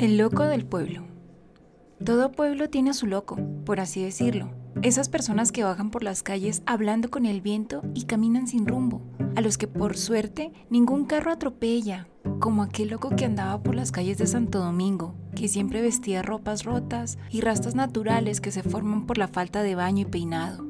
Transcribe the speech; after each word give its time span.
El 0.00 0.16
loco 0.16 0.44
del 0.44 0.64
pueblo. 0.64 1.02
Todo 2.02 2.32
pueblo 2.32 2.70
tiene 2.70 2.88
a 2.88 2.94
su 2.94 3.06
loco, 3.06 3.36
por 3.66 3.80
así 3.80 4.02
decirlo. 4.02 4.48
Esas 4.80 5.10
personas 5.10 5.52
que 5.52 5.62
bajan 5.62 5.90
por 5.90 6.02
las 6.02 6.22
calles 6.22 6.62
hablando 6.64 7.10
con 7.10 7.26
el 7.26 7.42
viento 7.42 7.82
y 7.92 8.04
caminan 8.04 8.46
sin 8.46 8.66
rumbo, 8.66 9.02
a 9.36 9.42
los 9.42 9.58
que 9.58 9.66
por 9.68 9.98
suerte 9.98 10.52
ningún 10.70 11.04
carro 11.04 11.30
atropella, 11.30 12.08
como 12.38 12.62
aquel 12.62 12.88
loco 12.88 13.10
que 13.10 13.26
andaba 13.26 13.62
por 13.62 13.74
las 13.74 13.92
calles 13.92 14.16
de 14.16 14.26
Santo 14.26 14.60
Domingo, 14.60 15.16
que 15.36 15.48
siempre 15.48 15.82
vestía 15.82 16.22
ropas 16.22 16.64
rotas 16.64 17.18
y 17.28 17.42
rastas 17.42 17.74
naturales 17.74 18.40
que 18.40 18.52
se 18.52 18.62
forman 18.62 19.04
por 19.04 19.18
la 19.18 19.28
falta 19.28 19.62
de 19.62 19.74
baño 19.74 20.06
y 20.06 20.10
peinado. 20.10 20.64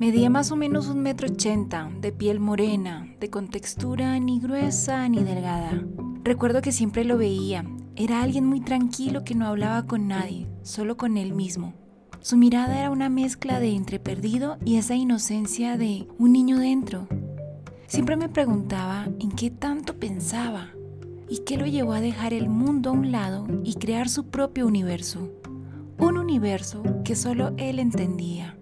Medía 0.00 0.28
más 0.28 0.50
o 0.50 0.56
menos 0.56 0.88
un 0.88 1.02
metro 1.02 1.28
ochenta, 1.28 1.88
de 2.00 2.10
piel 2.10 2.40
morena, 2.40 3.14
de 3.20 3.30
contextura 3.30 4.18
ni 4.18 4.40
gruesa 4.40 5.08
ni 5.08 5.22
delgada. 5.22 5.84
Recuerdo 6.24 6.62
que 6.62 6.72
siempre 6.72 7.04
lo 7.04 7.16
veía, 7.16 7.64
era 7.98 8.22
alguien 8.22 8.46
muy 8.46 8.60
tranquilo 8.60 9.24
que 9.24 9.34
no 9.34 9.48
hablaba 9.48 9.84
con 9.86 10.06
nadie, 10.06 10.46
solo 10.62 10.96
con 10.96 11.16
él 11.16 11.34
mismo. 11.34 11.74
Su 12.20 12.36
mirada 12.36 12.78
era 12.78 12.90
una 12.90 13.08
mezcla 13.08 13.58
de 13.58 13.74
entre 13.74 13.98
perdido 13.98 14.56
y 14.64 14.76
esa 14.76 14.94
inocencia 14.94 15.76
de 15.76 16.06
un 16.16 16.32
niño 16.32 16.58
dentro. 16.58 17.08
Siempre 17.88 18.16
me 18.16 18.28
preguntaba 18.28 19.08
en 19.18 19.32
qué 19.32 19.50
tanto 19.50 19.96
pensaba 19.96 20.68
y 21.28 21.38
qué 21.38 21.56
lo 21.56 21.66
llevó 21.66 21.92
a 21.92 22.00
dejar 22.00 22.32
el 22.34 22.48
mundo 22.48 22.90
a 22.90 22.92
un 22.92 23.10
lado 23.10 23.48
y 23.64 23.74
crear 23.74 24.08
su 24.08 24.26
propio 24.26 24.68
universo. 24.68 25.32
Un 25.98 26.18
universo 26.18 26.84
que 27.04 27.16
solo 27.16 27.52
él 27.56 27.80
entendía. 27.80 28.56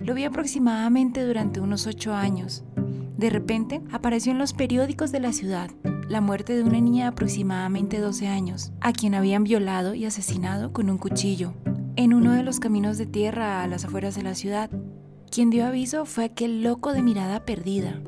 Lo 0.00 0.12
vi 0.12 0.24
aproximadamente 0.24 1.24
durante 1.24 1.60
unos 1.60 1.86
ocho 1.86 2.12
años. 2.12 2.62
De 3.16 3.30
repente 3.30 3.80
apareció 3.90 4.32
en 4.32 4.38
los 4.38 4.52
periódicos 4.52 5.12
de 5.12 5.20
la 5.20 5.32
ciudad 5.32 5.70
la 6.12 6.20
muerte 6.20 6.54
de 6.54 6.62
una 6.62 6.78
niña 6.78 7.04
de 7.04 7.08
aproximadamente 7.08 7.98
12 7.98 8.28
años, 8.28 8.70
a 8.82 8.92
quien 8.92 9.14
habían 9.14 9.44
violado 9.44 9.94
y 9.94 10.04
asesinado 10.04 10.70
con 10.70 10.90
un 10.90 10.98
cuchillo, 10.98 11.54
en 11.96 12.12
uno 12.12 12.32
de 12.32 12.42
los 12.42 12.60
caminos 12.60 12.98
de 12.98 13.06
tierra 13.06 13.62
a 13.62 13.66
las 13.66 13.86
afueras 13.86 14.14
de 14.14 14.22
la 14.22 14.34
ciudad. 14.34 14.68
Quien 15.30 15.48
dio 15.48 15.64
aviso 15.64 16.04
fue 16.04 16.24
aquel 16.24 16.62
loco 16.62 16.92
de 16.92 17.00
mirada 17.00 17.46
perdida, 17.46 18.02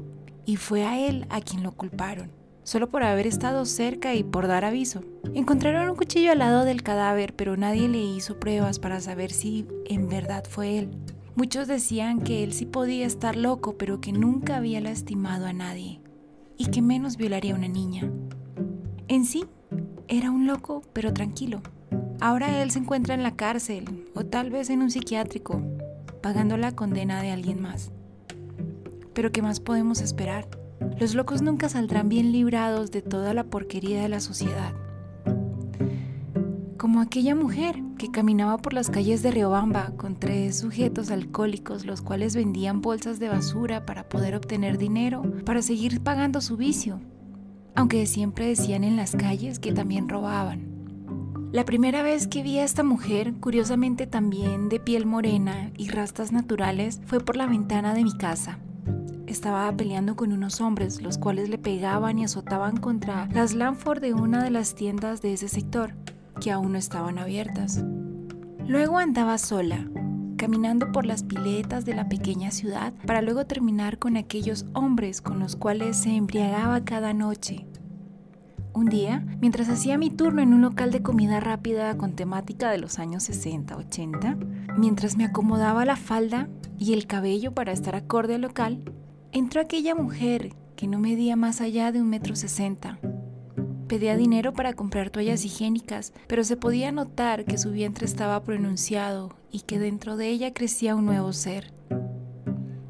y 0.44 0.56
fue 0.56 0.84
a 0.84 1.00
él 1.00 1.24
a 1.30 1.40
quien 1.40 1.62
lo 1.62 1.72
culparon, 1.72 2.30
solo 2.62 2.90
por 2.90 3.04
haber 3.04 3.26
estado 3.26 3.64
cerca 3.64 4.14
y 4.14 4.22
por 4.22 4.48
dar 4.48 4.66
aviso. 4.66 5.00
Encontraron 5.32 5.88
un 5.88 5.96
cuchillo 5.96 6.32
al 6.32 6.40
lado 6.40 6.66
del 6.66 6.82
cadáver, 6.82 7.34
pero 7.34 7.56
nadie 7.56 7.88
le 7.88 8.02
hizo 8.02 8.38
pruebas 8.38 8.78
para 8.78 9.00
saber 9.00 9.32
si 9.32 9.66
en 9.86 10.10
verdad 10.10 10.44
fue 10.46 10.76
él. 10.76 10.90
Muchos 11.36 11.68
decían 11.68 12.20
que 12.20 12.44
él 12.44 12.52
sí 12.52 12.66
podía 12.66 13.06
estar 13.06 13.34
loco, 13.34 13.78
pero 13.78 14.02
que 14.02 14.12
nunca 14.12 14.58
había 14.58 14.82
lastimado 14.82 15.46
a 15.46 15.54
nadie 15.54 16.03
y 16.56 16.66
que 16.66 16.82
menos 16.82 17.16
violaría 17.16 17.54
a 17.54 17.56
una 17.56 17.68
niña. 17.68 18.10
En 19.08 19.24
sí, 19.24 19.44
era 20.08 20.30
un 20.30 20.46
loco, 20.46 20.82
pero 20.92 21.12
tranquilo. 21.12 21.60
Ahora 22.20 22.62
él 22.62 22.70
se 22.70 22.78
encuentra 22.78 23.14
en 23.14 23.22
la 23.22 23.36
cárcel 23.36 24.06
o 24.14 24.24
tal 24.24 24.50
vez 24.50 24.70
en 24.70 24.82
un 24.82 24.90
psiquiátrico, 24.90 25.62
pagando 26.22 26.56
la 26.56 26.72
condena 26.72 27.20
de 27.22 27.30
alguien 27.30 27.60
más. 27.60 27.92
Pero 29.12 29.30
¿qué 29.32 29.42
más 29.42 29.60
podemos 29.60 30.00
esperar? 30.00 30.48
Los 30.98 31.14
locos 31.14 31.42
nunca 31.42 31.68
saldrán 31.68 32.08
bien 32.08 32.32
librados 32.32 32.90
de 32.90 33.02
toda 33.02 33.34
la 33.34 33.44
porquería 33.44 34.02
de 34.02 34.08
la 34.08 34.20
sociedad. 34.20 34.72
Como 36.84 37.00
aquella 37.00 37.34
mujer 37.34 37.82
que 37.96 38.10
caminaba 38.10 38.58
por 38.58 38.74
las 38.74 38.90
calles 38.90 39.22
de 39.22 39.30
Riobamba 39.30 39.92
con 39.96 40.16
tres 40.16 40.58
sujetos 40.58 41.10
alcohólicos 41.10 41.86
los 41.86 42.02
cuales 42.02 42.36
vendían 42.36 42.82
bolsas 42.82 43.18
de 43.18 43.30
basura 43.30 43.86
para 43.86 44.06
poder 44.06 44.34
obtener 44.34 44.76
dinero 44.76 45.22
para 45.46 45.62
seguir 45.62 46.02
pagando 46.02 46.42
su 46.42 46.58
vicio, 46.58 47.00
aunque 47.74 48.04
siempre 48.04 48.48
decían 48.48 48.84
en 48.84 48.96
las 48.96 49.16
calles 49.16 49.60
que 49.60 49.72
también 49.72 50.10
robaban. 50.10 50.68
La 51.52 51.64
primera 51.64 52.02
vez 52.02 52.26
que 52.26 52.42
vi 52.42 52.58
a 52.58 52.64
esta 52.64 52.82
mujer, 52.82 53.32
curiosamente 53.40 54.06
también 54.06 54.68
de 54.68 54.78
piel 54.78 55.06
morena 55.06 55.70
y 55.78 55.88
rastas 55.88 56.32
naturales, 56.32 57.00
fue 57.06 57.18
por 57.18 57.38
la 57.38 57.46
ventana 57.46 57.94
de 57.94 58.04
mi 58.04 58.14
casa. 58.14 58.58
Estaba 59.26 59.74
peleando 59.74 60.16
con 60.16 60.32
unos 60.32 60.60
hombres, 60.60 61.00
los 61.00 61.16
cuales 61.16 61.48
le 61.48 61.56
pegaban 61.56 62.18
y 62.18 62.24
azotaban 62.24 62.76
contra 62.76 63.26
las 63.32 63.54
Lanford 63.54 64.02
de 64.02 64.12
una 64.12 64.44
de 64.44 64.50
las 64.50 64.74
tiendas 64.74 65.22
de 65.22 65.32
ese 65.32 65.48
sector 65.48 65.94
que 66.40 66.50
aún 66.50 66.72
no 66.72 66.78
estaban 66.78 67.18
abiertas. 67.18 67.82
Luego 68.66 68.98
andaba 68.98 69.38
sola, 69.38 69.86
caminando 70.36 70.92
por 70.92 71.06
las 71.06 71.22
piletas 71.22 71.84
de 71.84 71.94
la 71.94 72.08
pequeña 72.08 72.50
ciudad 72.50 72.92
para 73.06 73.22
luego 73.22 73.46
terminar 73.46 73.98
con 73.98 74.16
aquellos 74.16 74.66
hombres 74.72 75.20
con 75.20 75.38
los 75.38 75.56
cuales 75.56 75.96
se 75.96 76.14
embriagaba 76.14 76.84
cada 76.84 77.12
noche. 77.14 77.66
Un 78.72 78.86
día, 78.86 79.24
mientras 79.40 79.68
hacía 79.68 79.98
mi 79.98 80.10
turno 80.10 80.42
en 80.42 80.52
un 80.52 80.62
local 80.62 80.90
de 80.90 81.02
comida 81.02 81.38
rápida 81.38 81.96
con 81.96 82.16
temática 82.16 82.70
de 82.70 82.78
los 82.78 82.98
años 82.98 83.28
60-80, 83.28 84.76
mientras 84.76 85.16
me 85.16 85.24
acomodaba 85.24 85.84
la 85.84 85.96
falda 85.96 86.48
y 86.78 86.92
el 86.92 87.06
cabello 87.06 87.52
para 87.52 87.72
estar 87.72 87.94
acorde 87.94 88.34
al 88.34 88.40
local, 88.40 88.82
entró 89.30 89.60
aquella 89.60 89.94
mujer 89.94 90.54
que 90.74 90.88
no 90.88 90.98
medía 90.98 91.36
más 91.36 91.60
allá 91.60 91.92
de 91.92 92.00
un 92.00 92.08
metro 92.08 92.34
sesenta 92.34 92.98
Pedía 93.94 94.16
dinero 94.16 94.52
para 94.52 94.72
comprar 94.72 95.10
toallas 95.10 95.44
higiénicas, 95.44 96.12
pero 96.26 96.42
se 96.42 96.56
podía 96.56 96.90
notar 96.90 97.44
que 97.44 97.56
su 97.56 97.70
vientre 97.70 98.06
estaba 98.06 98.42
pronunciado 98.42 99.36
y 99.52 99.60
que 99.60 99.78
dentro 99.78 100.16
de 100.16 100.30
ella 100.30 100.52
crecía 100.52 100.96
un 100.96 101.06
nuevo 101.06 101.32
ser. 101.32 101.72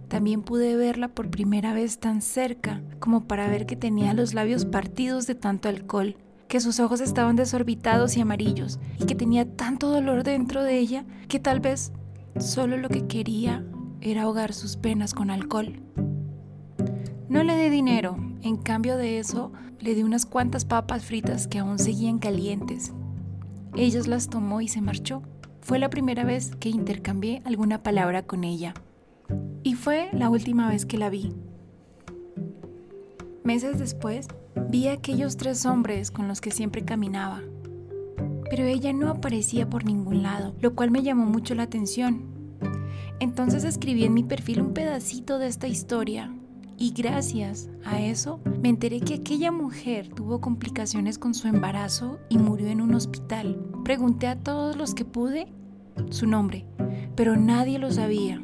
También 0.09 0.41
pude 0.41 0.77
verla 0.77 1.09
por 1.09 1.29
primera 1.29 1.75
vez 1.75 1.99
tan 1.99 2.23
cerca 2.23 2.81
como 3.01 3.27
para 3.27 3.49
ver 3.49 3.67
que 3.67 3.77
tenía 3.77 4.15
los 4.15 4.33
labios 4.33 4.65
partidos 4.65 5.27
de 5.27 5.35
tanto 5.35 5.69
alcohol, 5.69 6.17
que 6.49 6.61
sus 6.61 6.81
ojos 6.81 7.03
estaban 7.03 7.37
desorbitados 7.37 8.17
y 8.17 8.23
amarillos 8.23 8.79
y 8.99 9.05
que 9.05 9.15
tenía 9.15 9.45
tanto 9.45 9.91
dolor 9.91 10.25
dentro 10.25 10.63
de 10.63 10.79
ella 10.79 11.05
que 11.29 11.39
tal 11.39 11.61
vez 11.61 11.93
solo 12.39 12.79
lo 12.79 12.89
que 12.89 13.07
quería 13.07 13.63
era 14.01 14.23
ahogar 14.23 14.55
sus 14.55 14.79
penas 14.79 15.13
con 15.13 15.31
alcohol. 15.31 15.83
No 17.29 17.43
le 17.45 17.59
di 17.59 17.69
dinero, 17.69 18.17
en 18.45 18.59
cambio 18.59 18.99
de 18.99 19.19
eso, 19.19 19.53
le 19.81 19.95
di 19.95 20.03
unas 20.03 20.27
cuantas 20.27 20.67
papas 20.67 21.03
fritas 21.03 21.49
que 21.49 21.61
aún 21.61 21.79
seguían 21.79 22.19
calientes. 22.19 22.93
Ellas 23.75 24.07
las 24.07 24.29
tomó 24.29 24.61
y 24.61 24.69
se 24.69 24.83
marchó. 24.83 25.23
Fue 25.63 25.79
la 25.79 25.89
primera 25.89 26.25
vez 26.25 26.55
que 26.57 26.69
intercambié 26.69 27.41
alguna 27.47 27.83
palabra 27.83 28.27
con 28.27 28.45
ella. 28.45 28.75
Y 29.63 29.77
fue 29.77 30.11
la 30.13 30.29
última 30.29 30.69
vez 30.69 30.85
que 30.85 30.99
la 30.99 31.09
vi. 31.09 31.33
Meses 33.45 33.79
después, 33.79 34.29
vi 34.69 34.89
a 34.89 34.93
aquellos 34.93 35.39
tres 35.39 35.65
hombres 35.65 36.11
con 36.11 36.29
los 36.29 36.43
que 36.43 36.51
siempre 36.51 36.85
caminaba. 36.85 37.41
Pero 38.51 38.65
ella 38.65 38.93
no 38.93 39.09
aparecía 39.09 39.71
por 39.71 39.87
ningún 39.87 40.23
lado, 40.23 40.55
lo 40.61 40.75
cual 40.75 40.91
me 40.91 41.03
llamó 41.03 41.25
mucho 41.25 41.55
la 41.55 41.63
atención. 41.63 42.27
Entonces 43.21 43.65
escribí 43.65 44.05
en 44.05 44.13
mi 44.13 44.23
perfil 44.23 44.61
un 44.61 44.75
pedacito 44.75 45.39
de 45.39 45.47
esta 45.47 45.67
historia 45.67 46.31
y 46.77 46.93
gracias 46.93 47.69
a 47.85 48.01
eso 48.01 48.41
me 48.63 48.69
enteré 48.69 49.01
que 49.01 49.15
aquella 49.15 49.53
mujer 49.53 50.09
tuvo 50.09 50.41
complicaciones 50.41 51.19
con 51.19 51.35
su 51.35 51.49
embarazo 51.49 52.19
y 52.29 52.39
murió 52.39 52.69
en 52.69 52.81
un 52.81 52.95
hospital. 52.95 53.65
Pregunté 53.85 54.27
a 54.27 54.37
todos 54.37 54.77
los 54.77 54.95
que 54.95 55.05
pude 55.05 55.53
su 56.11 56.27
nombre, 56.27 56.67
pero 57.15 57.37
nadie 57.37 57.79
lo 57.79 57.91
sabía. 57.93 58.41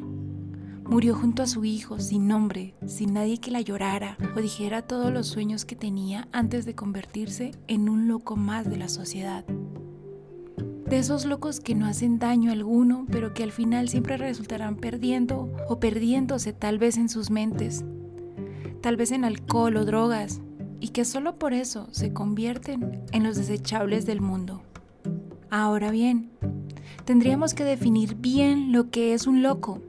Murió 0.85 1.15
junto 1.15 1.41
a 1.41 1.47
su 1.47 1.63
hijo, 1.63 1.99
sin 1.99 2.27
nombre, 2.27 2.75
sin 2.85 3.13
nadie 3.13 3.39
que 3.39 3.51
la 3.51 3.61
llorara 3.61 4.17
o 4.35 4.41
dijera 4.41 4.81
todos 4.81 5.11
los 5.11 5.27
sueños 5.27 5.63
que 5.63 5.75
tenía 5.75 6.27
antes 6.31 6.65
de 6.65 6.75
convertirse 6.75 7.51
en 7.67 7.89
un 7.89 8.07
loco 8.07 8.35
más 8.35 8.69
de 8.69 8.77
la 8.77 8.89
sociedad. 8.89 9.45
De 10.89 10.97
esos 10.97 11.25
locos 11.25 11.61
que 11.61 11.75
no 11.75 11.85
hacen 11.85 12.19
daño 12.19 12.51
alguno, 12.51 13.05
pero 13.09 13.33
que 13.33 13.43
al 13.43 13.53
final 13.53 13.87
siempre 13.87 14.17
resultarán 14.17 14.75
perdiendo 14.75 15.49
o 15.69 15.79
perdiéndose 15.79 16.51
tal 16.51 16.77
vez 16.77 16.97
en 16.97 17.07
sus 17.07 17.29
mentes 17.29 17.85
tal 18.81 18.97
vez 18.97 19.11
en 19.11 19.23
alcohol 19.23 19.77
o 19.77 19.85
drogas, 19.85 20.41
y 20.79 20.89
que 20.89 21.05
solo 21.05 21.37
por 21.37 21.53
eso 21.53 21.87
se 21.91 22.11
convierten 22.11 23.03
en 23.11 23.23
los 23.23 23.37
desechables 23.37 24.05
del 24.05 24.19
mundo. 24.19 24.63
Ahora 25.49 25.91
bien, 25.91 26.31
tendríamos 27.05 27.53
que 27.53 27.63
definir 27.63 28.15
bien 28.15 28.71
lo 28.71 28.89
que 28.89 29.13
es 29.13 29.27
un 29.27 29.43
loco, 29.43 29.79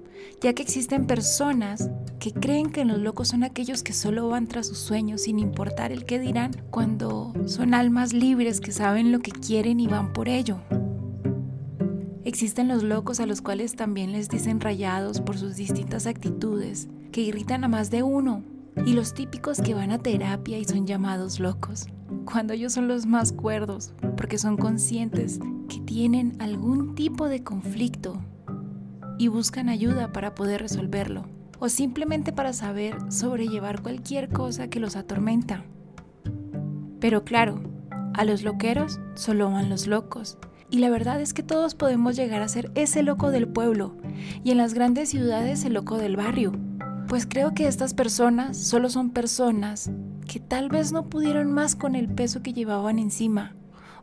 ya 0.40 0.52
que 0.52 0.62
existen 0.62 1.06
personas 1.06 1.90
que 2.20 2.32
creen 2.32 2.70
que 2.70 2.84
los 2.84 2.98
locos 2.98 3.28
son 3.28 3.42
aquellos 3.42 3.82
que 3.82 3.92
solo 3.92 4.28
van 4.28 4.46
tras 4.46 4.68
sus 4.68 4.78
sueños 4.78 5.22
sin 5.22 5.38
importar 5.38 5.92
el 5.92 6.04
que 6.04 6.18
dirán, 6.18 6.52
cuando 6.70 7.32
son 7.46 7.74
almas 7.74 8.12
libres 8.12 8.60
que 8.60 8.70
saben 8.70 9.12
lo 9.12 9.20
que 9.20 9.32
quieren 9.32 9.80
y 9.80 9.86
van 9.86 10.12
por 10.12 10.28
ello. 10.28 10.58
Existen 12.24 12.68
los 12.68 12.82
locos 12.82 13.18
a 13.18 13.26
los 13.26 13.40
cuales 13.40 13.74
también 13.74 14.12
les 14.12 14.28
dicen 14.28 14.60
rayados 14.60 15.20
por 15.20 15.38
sus 15.38 15.56
distintas 15.56 16.06
actitudes, 16.06 16.88
que 17.10 17.22
irritan 17.22 17.64
a 17.64 17.68
más 17.68 17.90
de 17.90 18.02
uno 18.02 18.44
y 18.84 18.92
los 18.94 19.14
típicos 19.14 19.60
que 19.60 19.74
van 19.74 19.90
a 19.90 19.98
terapia 19.98 20.58
y 20.58 20.64
son 20.64 20.86
llamados 20.86 21.40
locos, 21.40 21.86
cuando 22.24 22.52
ellos 22.52 22.72
son 22.72 22.88
los 22.88 23.06
más 23.06 23.32
cuerdos, 23.32 23.94
porque 24.16 24.38
son 24.38 24.56
conscientes 24.56 25.38
que 25.68 25.80
tienen 25.80 26.36
algún 26.40 26.94
tipo 26.94 27.28
de 27.28 27.42
conflicto 27.42 28.20
y 29.18 29.28
buscan 29.28 29.68
ayuda 29.68 30.12
para 30.12 30.34
poder 30.34 30.62
resolverlo, 30.62 31.28
o 31.58 31.68
simplemente 31.68 32.32
para 32.32 32.52
saber 32.52 32.96
sobrellevar 33.10 33.82
cualquier 33.82 34.28
cosa 34.28 34.68
que 34.68 34.80
los 34.80 34.96
atormenta. 34.96 35.64
Pero 36.98 37.24
claro, 37.24 37.60
A 38.14 38.24
los 38.24 38.42
loqueros 38.42 39.00
solo 39.14 39.50
van 39.50 39.70
los 39.70 39.86
locos. 39.86 40.36
Y 40.70 40.78
la 40.78 40.90
verdad 40.90 41.20
es 41.20 41.32
que 41.32 41.42
todos 41.42 41.74
podemos 41.74 42.16
llegar 42.16 42.42
a 42.42 42.48
ser 42.48 42.70
ese 42.74 43.02
loco 43.02 43.30
del 43.30 43.48
pueblo 43.48 43.96
y 44.44 44.50
en 44.50 44.58
las 44.58 44.74
grandes 44.74 45.10
ciudades 45.10 45.64
el 45.64 45.74
loco 45.74 45.98
del 45.98 46.16
barrio. 46.16 46.52
Pues 47.08 47.26
creo 47.26 47.54
que 47.54 47.66
estas 47.66 47.94
personas 47.94 48.56
solo 48.56 48.88
son 48.88 49.10
personas 49.10 49.90
que 50.26 50.40
tal 50.40 50.68
vez 50.68 50.92
no 50.92 51.08
pudieron 51.08 51.52
más 51.52 51.76
con 51.76 51.94
el 51.94 52.08
peso 52.08 52.42
que 52.42 52.52
llevaban 52.52 52.98
encima 52.98 53.54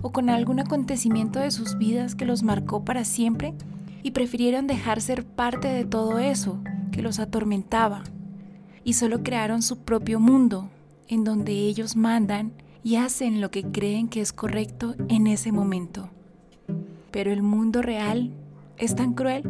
o 0.02 0.12
con 0.12 0.30
algún 0.30 0.60
acontecimiento 0.60 1.40
de 1.40 1.52
sus 1.52 1.78
vidas 1.78 2.16
que 2.16 2.26
los 2.26 2.44
marcó 2.44 2.86
para 2.86 3.04
siempre 3.06 3.54
y 4.04 4.12
prefirieron 4.12 4.68
dejar 4.68 5.02
ser 5.02 5.26
parte 5.26 5.68
de 5.68 5.86
todo 5.86 6.20
eso 6.20 6.62
que 6.92 7.02
los 7.02 7.20
atormentaba 7.20 8.04
y 8.84 8.94
solo 8.94 9.24
crearon 9.24 9.62
su 9.62 9.80
propio 9.80 10.20
mundo 10.20 10.70
en 11.08 11.24
donde 11.24 11.52
ellos 11.52 11.96
mandan 11.96 12.54
y 12.84 12.96
hacen 12.96 13.42
lo 13.42 13.52
que 13.52 13.64
creen 13.64 14.08
que 14.08 14.22
es 14.22 14.32
correcto 14.32 14.96
en 15.10 15.28
ese 15.28 15.52
momento. 15.52 16.10
Pero 17.12 17.32
el 17.32 17.42
mundo 17.42 17.82
real 17.82 18.32
es 18.78 18.96
tan 18.96 19.14
cruel 19.14 19.44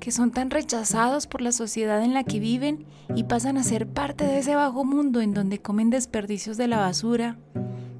que 0.00 0.10
son 0.10 0.30
tan 0.30 0.50
rechazados 0.50 1.26
por 1.26 1.40
la 1.40 1.52
sociedad 1.52 2.02
en 2.02 2.14
la 2.14 2.24
que 2.24 2.40
viven 2.40 2.86
y 3.14 3.24
pasan 3.24 3.56
a 3.56 3.62
ser 3.62 3.86
parte 3.86 4.24
de 4.24 4.38
ese 4.38 4.54
bajo 4.54 4.84
mundo 4.84 5.20
en 5.20 5.34
donde 5.34 5.60
comen 5.60 5.90
desperdicios 5.90 6.56
de 6.56 6.68
la 6.68 6.78
basura, 6.78 7.38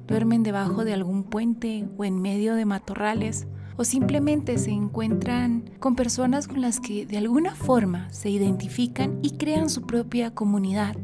duermen 0.07 0.43
debajo 0.43 0.85
de 0.85 0.93
algún 0.93 1.23
puente 1.23 1.87
o 1.97 2.05
en 2.05 2.21
medio 2.21 2.55
de 2.55 2.65
matorrales, 2.65 3.47
o 3.77 3.83
simplemente 3.83 4.57
se 4.57 4.71
encuentran 4.71 5.69
con 5.79 5.95
personas 5.95 6.47
con 6.47 6.61
las 6.61 6.79
que 6.79 7.05
de 7.05 7.17
alguna 7.17 7.53
forma 7.53 8.11
se 8.11 8.29
identifican 8.29 9.19
y 9.21 9.37
crean 9.37 9.69
su 9.69 9.83
propia 9.83 10.33
comunidad, 10.33 10.95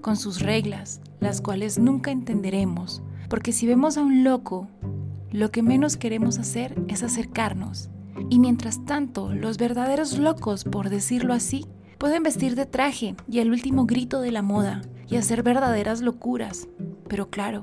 con 0.00 0.16
sus 0.16 0.40
reglas, 0.40 1.00
las 1.20 1.40
cuales 1.40 1.78
nunca 1.78 2.10
entenderemos, 2.10 3.02
porque 3.28 3.52
si 3.52 3.66
vemos 3.66 3.96
a 3.96 4.02
un 4.02 4.24
loco, 4.24 4.68
lo 5.30 5.52
que 5.52 5.62
menos 5.62 5.96
queremos 5.96 6.38
hacer 6.38 6.74
es 6.88 7.04
acercarnos. 7.04 7.90
Y 8.28 8.38
mientras 8.38 8.84
tanto, 8.84 9.32
los 9.32 9.58
verdaderos 9.58 10.18
locos, 10.18 10.64
por 10.64 10.90
decirlo 10.90 11.32
así, 11.34 11.66
pueden 11.98 12.22
vestir 12.22 12.54
de 12.54 12.66
traje 12.66 13.14
y 13.28 13.40
el 13.40 13.50
último 13.50 13.86
grito 13.86 14.20
de 14.20 14.32
la 14.32 14.40
moda 14.40 14.82
y 15.08 15.16
hacer 15.16 15.42
verdaderas 15.42 16.00
locuras. 16.00 16.68
Pero 17.08 17.28
claro, 17.28 17.60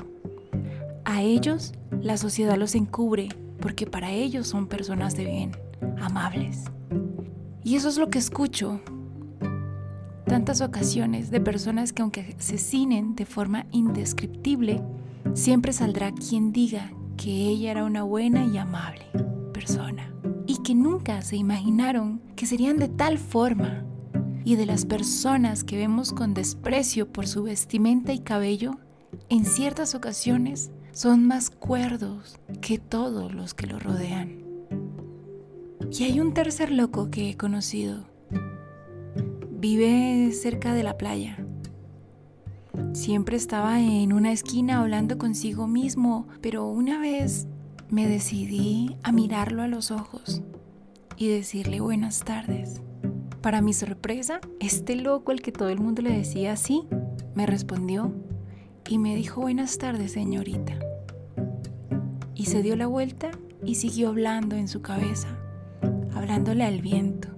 a 1.06 1.22
ellos 1.22 1.74
la 2.02 2.18
sociedad 2.18 2.58
los 2.58 2.76
encubre 2.76 3.30
porque 3.60 3.88
para 3.88 4.12
ellos 4.12 4.48
son 4.48 4.68
personas 4.68 5.16
de 5.16 5.26
bien, 5.26 5.52
amables. 6.00 6.66
Y 7.64 7.76
eso 7.76 7.90
es 7.90 7.98
lo 7.98 8.10
que 8.10 8.20
escucho 8.20 8.80
tantas 10.26 10.62
ocasiones 10.62 11.32
de 11.32 11.40
personas 11.40 11.94
que 11.94 12.02
aunque 12.02 12.36
asesinen 12.38 13.16
de 13.16 13.26
forma 13.26 13.66
indescriptible, 13.72 14.84
siempre 15.34 15.74
saldrá 15.74 16.12
quien 16.12 16.52
diga 16.52 16.92
que 17.16 17.32
ella 17.32 17.72
era 17.72 17.86
una 17.86 18.04
buena 18.04 18.46
y 18.46 18.58
amable 18.58 19.06
persona 19.54 20.14
que 20.68 20.76
nunca 20.76 21.22
se 21.22 21.38
imaginaron 21.38 22.20
que 22.36 22.46
serían 22.46 22.76
de 22.76 22.90
tal 22.90 23.20
forma 23.20 23.86
y 24.44 24.58
de 24.58 24.66
las 24.66 24.86
personas 24.86 25.64
que 25.64 25.78
vemos 25.78 26.12
con 26.12 26.34
desprecio 26.34 27.08
por 27.08 27.26
su 27.26 27.44
vestimenta 27.44 28.12
y 28.12 28.20
cabello, 28.20 28.78
en 29.30 29.46
ciertas 29.46 29.96
ocasiones 29.96 30.72
son 30.92 31.26
más 31.26 31.52
cuerdos 31.52 32.38
que 32.60 32.80
todos 32.80 33.34
los 33.34 33.54
que 33.54 33.66
lo 33.66 33.80
rodean. 33.80 34.44
Y 35.90 36.04
hay 36.04 36.20
un 36.20 36.34
tercer 36.34 36.70
loco 36.70 37.10
que 37.12 37.30
he 37.30 37.38
conocido. 37.38 38.04
Vive 39.50 40.34
cerca 40.34 40.74
de 40.74 40.84
la 40.84 40.98
playa. 40.98 41.38
Siempre 42.92 43.38
estaba 43.38 43.80
en 43.80 44.12
una 44.12 44.34
esquina 44.34 44.82
hablando 44.82 45.18
consigo 45.18 45.66
mismo, 45.66 46.28
pero 46.42 46.68
una 46.68 47.00
vez 47.00 47.48
me 47.90 48.06
decidí 48.06 48.98
a 49.04 49.14
mirarlo 49.14 49.62
a 49.62 49.70
los 49.70 49.92
ojos 49.92 50.44
y 51.18 51.30
decirle 51.30 51.82
buenas 51.82 52.24
tardes. 52.24 52.82
Para 53.42 53.62
mi 53.62 53.74
sorpresa, 53.74 54.40
este 54.60 54.96
loco 54.96 55.32
al 55.32 55.42
que 55.42 55.52
todo 55.52 55.70
el 55.70 55.80
mundo 55.80 56.02
le 56.02 56.16
decía 56.16 56.54
así, 56.54 56.84
me 57.34 57.46
respondió 57.46 58.14
y 58.88 59.00
me 59.00 59.16
dijo 59.16 59.42
buenas 59.42 59.78
tardes, 59.78 60.14
señorita. 60.14 60.74
Y 62.36 62.46
se 62.46 62.62
dio 62.62 62.76
la 62.76 62.88
vuelta 62.88 63.32
y 63.66 63.76
siguió 63.76 64.10
hablando 64.10 64.56
en 64.56 64.68
su 64.68 64.82
cabeza, 64.82 65.28
hablándole 66.14 66.64
al 66.64 66.82
viento. 66.82 67.30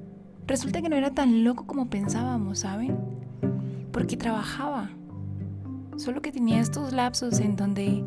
Resulta 0.45 0.81
que 0.81 0.89
no 0.89 0.97
era 0.97 1.13
tan 1.13 1.43
loco 1.43 1.65
como 1.65 1.89
pensábamos, 1.89 2.59
¿saben? 2.59 2.97
Porque 3.91 4.17
trabajaba. 4.17 4.89
Solo 5.95 6.21
que 6.21 6.31
tenía 6.31 6.59
estos 6.59 6.91
lapsos 6.91 7.39
en 7.39 7.55
donde 7.55 8.03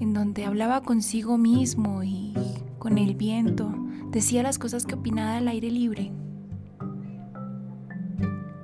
en 0.00 0.14
donde 0.14 0.44
hablaba 0.44 0.82
consigo 0.82 1.38
mismo 1.38 2.04
y 2.04 2.32
con 2.78 2.98
el 2.98 3.16
viento, 3.16 3.74
decía 4.10 4.42
las 4.42 4.58
cosas 4.58 4.86
que 4.86 4.94
opinaba 4.94 5.36
al 5.36 5.48
aire 5.48 5.70
libre. 5.70 6.10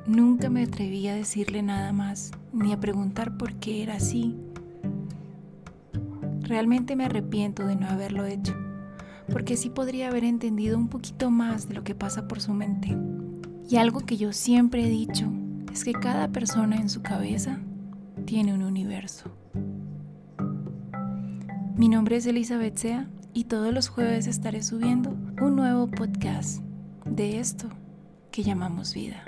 Nunca 0.06 0.50
me 0.50 0.64
atreví 0.64 1.08
a 1.08 1.14
decirle 1.14 1.62
nada 1.62 1.93
más, 1.93 2.31
ni 2.52 2.73
a 2.73 2.81
preguntar 2.81 3.37
por 3.37 3.55
qué 3.55 3.82
era 3.82 3.94
así. 3.94 4.37
Realmente 6.43 6.94
me 6.94 7.06
arrepiento 7.06 7.67
de 7.67 7.76
no 7.76 7.88
haberlo 7.88 8.26
hecho, 8.26 8.55
porque 9.31 9.55
así 9.55 9.70
podría 9.70 10.08
haber 10.08 10.25
entendido 10.25 10.76
un 10.76 10.88
poquito 10.88 11.31
más 11.31 11.69
de 11.69 11.75
lo 11.75 11.85
que 11.85 11.94
pasa 11.94 12.29
por 12.29 12.41
su 12.41 12.52
mente. 12.52 12.96
Y 13.69 13.76
algo 13.76 14.00
que 14.00 14.17
yo 14.17 14.32
siempre 14.32 14.85
he 14.85 14.91
dicho 14.91 15.31
es 15.73 15.85
que 15.85 15.93
cada 15.93 16.29
persona 16.29 16.76
en 16.76 16.88
su 16.88 17.02
cabeza 17.02 17.58
tiene 18.26 18.52
un 18.52 18.62
universo. 18.62 19.31
Mi 21.76 21.88
nombre 21.88 22.17
es 22.17 22.26
Elizabeth 22.26 22.76
Sea 22.76 23.08
y 23.34 23.44
todos 23.44 23.75
los 23.75 23.88
jueves 23.88 24.28
estaré 24.28 24.62
subiendo 24.62 25.10
un 25.42 25.56
nuevo 25.56 25.88
podcast 25.88 26.62
de 27.04 27.40
esto 27.40 27.69
que 28.31 28.44
llamamos 28.44 28.94
vida. 28.94 29.25